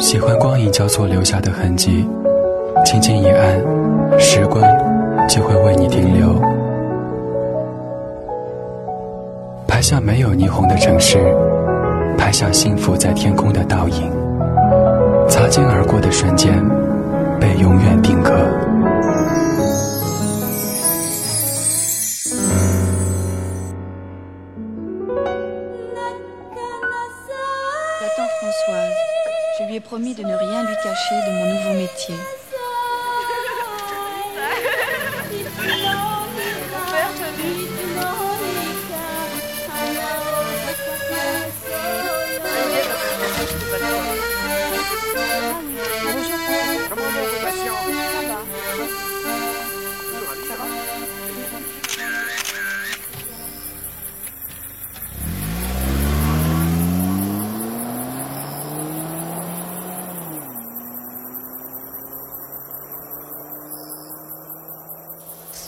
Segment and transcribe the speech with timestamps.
[0.00, 2.08] 喜欢光影交错留下的痕迹，
[2.86, 3.60] 轻轻一按，
[4.18, 4.64] 时光
[5.28, 6.40] 就会为你停留。
[9.68, 11.18] 拍下没有霓虹的城市，
[12.16, 14.10] 拍下幸福在天空的倒影，
[15.28, 16.50] 擦肩而过的瞬间，
[17.38, 18.32] 被永远定格。
[29.80, 32.14] Promis de ne rien lui cacher de mon nouveau métier.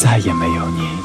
[0.00, 0.96] 再也没有你。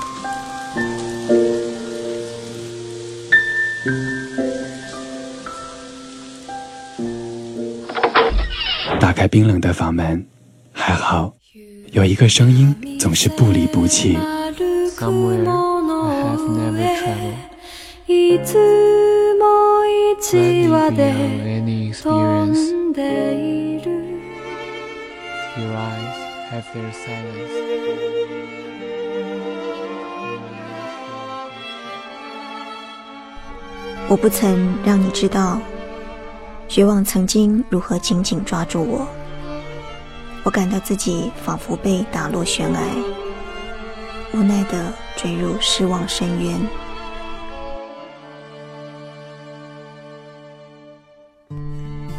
[8.99, 10.23] 打开冰冷的房门，
[10.71, 11.33] 还好
[11.91, 14.15] 有一个声音总是不离不弃。
[34.09, 35.59] 我不曾让你知道，
[36.67, 39.07] 绝望曾经如何紧紧抓住我。
[40.43, 42.79] 我感到自己仿佛被打落悬崖，
[44.33, 46.59] 无奈的坠入失望深渊。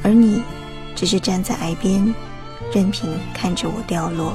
[0.02, 0.42] 而你，
[0.96, 2.14] 只是站在崖边，
[2.74, 4.34] 任凭看着我掉落。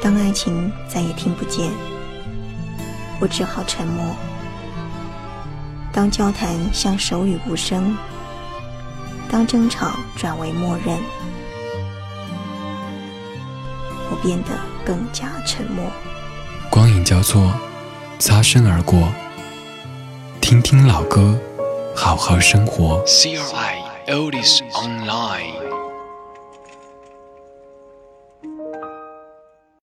[0.00, 1.70] 当爱情再也听不见，
[3.20, 4.16] 我只好沉默。
[5.92, 7.94] 当交谈像手语无声，
[9.30, 10.96] 当争吵转为默认，
[14.10, 14.48] 我变得
[14.86, 15.84] 更加沉默。
[16.70, 17.52] 光影交错，
[18.18, 19.12] 擦身而过。
[20.40, 21.38] 听听老歌，
[21.94, 23.04] 好好生活。
[23.04, 23.76] CRI
[24.06, 25.71] Oldies Online。